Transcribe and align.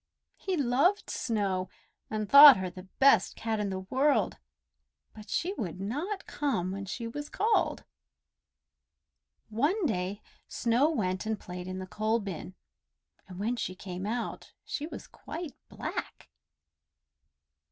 He 0.37 0.57
loved 0.57 1.11
Snow 1.11 1.69
and 2.09 2.27
thought 2.27 2.57
her 2.57 2.71
the 2.71 2.87
best 2.97 3.35
cat 3.35 3.59
in 3.59 3.69
the 3.69 3.81
world, 3.81 4.39
but 5.13 5.29
she 5.29 5.53
would 5.59 5.79
not 5.79 6.25
come 6.25 6.71
when 6.71 6.85
she 6.85 7.07
was 7.07 7.29
called. 7.29 7.83
One 9.49 9.85
day 9.85 10.23
Snow 10.47 10.89
went 10.89 11.27
and 11.27 11.39
played 11.39 11.67
in 11.67 11.77
the 11.77 11.85
coal 11.85 12.19
bin, 12.19 12.55
and 13.27 13.37
when 13.37 13.55
she 13.57 13.75
came 13.75 14.07
out 14.07 14.53
she 14.65 14.87
was 14.87 15.05
quite 15.05 15.53
black. 15.69 16.29